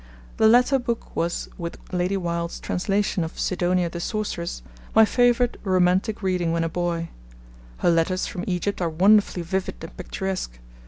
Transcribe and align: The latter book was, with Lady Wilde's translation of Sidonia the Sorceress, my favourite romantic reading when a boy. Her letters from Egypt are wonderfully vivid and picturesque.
The 0.37 0.47
latter 0.47 0.79
book 0.79 1.15
was, 1.15 1.47
with 1.59 1.77
Lady 1.93 2.17
Wilde's 2.17 2.59
translation 2.59 3.23
of 3.23 3.37
Sidonia 3.39 3.87
the 3.87 3.99
Sorceress, 3.99 4.63
my 4.95 5.05
favourite 5.05 5.57
romantic 5.63 6.23
reading 6.23 6.51
when 6.51 6.63
a 6.63 6.69
boy. 6.69 7.09
Her 7.77 7.91
letters 7.91 8.25
from 8.25 8.43
Egypt 8.47 8.81
are 8.81 8.89
wonderfully 8.89 9.43
vivid 9.43 9.75
and 9.83 9.95
picturesque. 9.95 10.57